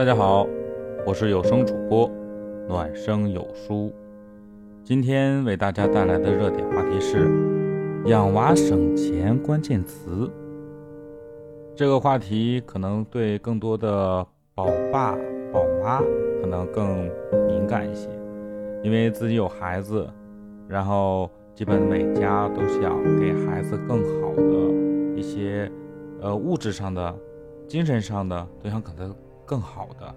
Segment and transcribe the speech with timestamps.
[0.00, 0.46] 大家好，
[1.06, 2.10] 我是有声主播
[2.66, 3.92] 暖声有书。
[4.82, 7.28] 今天为大家带来的热点话题是
[8.06, 10.26] 养娃省钱关键词。
[11.76, 15.14] 这个话题可能对更多的宝爸
[15.52, 16.00] 宝妈
[16.40, 17.04] 可能更
[17.46, 18.08] 敏感一些，
[18.82, 20.08] 因为自己有孩子，
[20.66, 25.70] 然后基本每家都想给孩子更好的一些
[26.22, 27.14] 呃物质上的、
[27.68, 29.04] 精神上的，都想给他。
[29.50, 30.14] 更好的，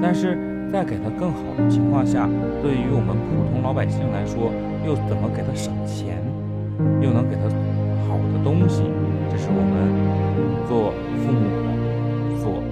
[0.00, 0.38] 但是
[0.70, 2.28] 在给他更好的情况下，
[2.62, 4.52] 对于我们普通老百姓来说，
[4.86, 6.22] 又怎么给他省钱，
[7.02, 7.42] 又能给他
[8.06, 8.86] 好的东西？
[9.28, 9.90] 这是我们
[10.70, 11.74] 做父母的
[12.38, 12.62] 所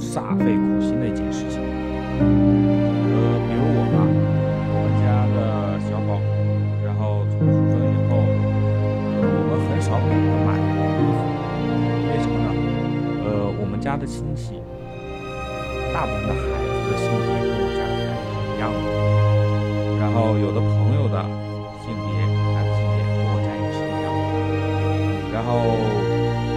[0.00, 1.60] 煞费苦心的一件事情。
[1.60, 4.00] 呃，比如我吧，
[4.72, 6.16] 我们家的小宝，
[6.80, 8.16] 然后从出生以后，
[9.20, 11.20] 我们很少给他买衣服，
[12.08, 12.48] 为什么呢？
[13.28, 14.62] 呃，我们家的亲戚。
[15.92, 18.78] 大部分的孩子的性别跟我家的孩子是一样的，
[20.00, 21.16] 然后有的朋友的
[21.82, 22.06] 性别
[22.54, 25.48] 孩子性别跟我家也是一样的，然后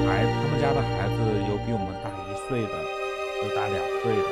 [0.06, 1.18] 孩他们家的孩子
[1.50, 2.76] 有比我们大一岁的，
[3.42, 4.28] 有大两岁的，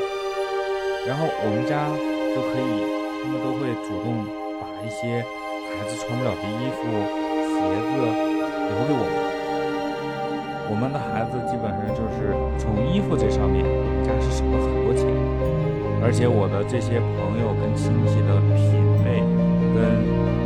[1.08, 1.88] 然后我们家
[2.36, 2.86] 就可以，
[3.24, 4.26] 他们都会主动
[4.62, 5.24] 把一些
[5.74, 6.86] 孩子穿不了的衣服、
[7.50, 7.98] 鞋子
[8.70, 9.14] 留给我们。
[10.70, 13.66] 我们的孩子基本上就是从衣服这上面，
[14.18, 15.06] 是省了很多钱，
[16.02, 19.22] 而且我的这些朋友跟亲戚的品味
[19.76, 19.80] 跟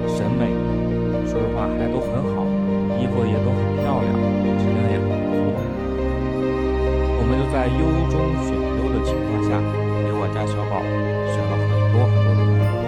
[0.09, 0.51] 审美，
[1.23, 2.43] 说实话还都很好，
[2.99, 4.09] 衣服也都很漂亮，
[4.59, 5.55] 质量也很不错。
[7.19, 9.55] 我们就在优中选优的情况下，
[10.03, 10.83] 给我家小宝
[11.31, 12.83] 选了很多很多的衣服，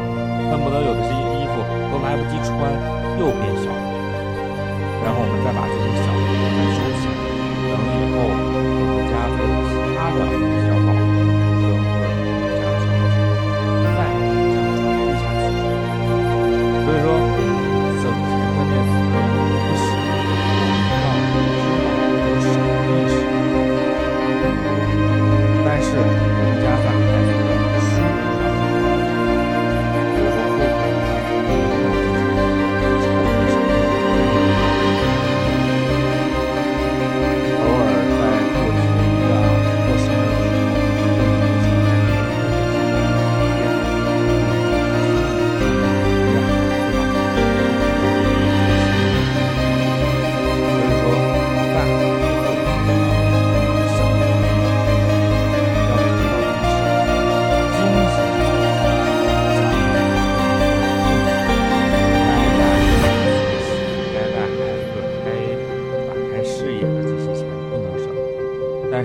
[0.51, 1.55] 恨不得有的这些衣服
[1.91, 2.55] 都来不及穿，
[3.17, 3.79] 又变小了。
[5.05, 6.19] 然后我们再把这些小的
[6.51, 7.15] 再收起来。
[7.71, 8.44] 等以后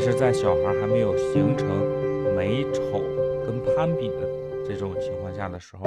[0.01, 1.69] 是在小孩还没有形成
[2.35, 3.03] 美丑
[3.45, 4.17] 跟攀比的
[4.67, 5.85] 这种情况下的时候，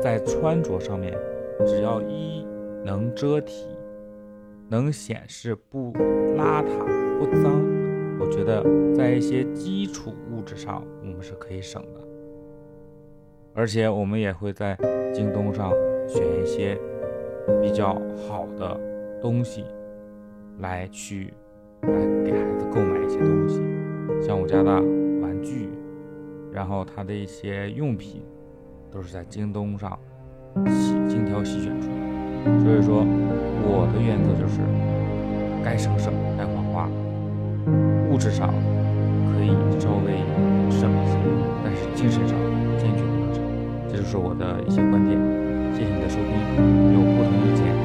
[0.00, 1.18] 在穿着上面，
[1.66, 2.46] 只要一
[2.84, 3.66] 能遮体，
[4.68, 5.92] 能显示不
[6.36, 6.86] 邋遢
[7.18, 7.60] 不脏，
[8.20, 12.00] 我觉得在一些基础物质上我们是可以省的。
[13.54, 14.78] 而且我们也会在
[15.12, 15.72] 京东上
[16.06, 16.78] 选一些
[17.60, 18.78] 比较好的
[19.20, 19.64] 东西
[20.60, 21.34] 来去。
[21.82, 21.88] 来
[22.22, 22.89] 给孩子购买
[23.20, 23.62] 东西，
[24.20, 24.70] 像我家的
[25.20, 25.68] 玩具，
[26.52, 28.22] 然后他的一些用品，
[28.90, 29.98] 都是在京东上
[31.08, 31.94] 精挑细选出来。
[32.60, 33.04] 所以说，
[33.62, 34.60] 我的原则就是，
[35.62, 36.88] 该省省，该花花，
[38.10, 38.48] 物质上
[39.28, 40.16] 可以稍微
[40.70, 41.18] 省一些，
[41.62, 42.36] 但是精神上
[42.78, 43.42] 坚决不能省。
[43.88, 45.18] 这就是我的一些观点。
[45.72, 47.79] 谢谢你的收听，有不同意见。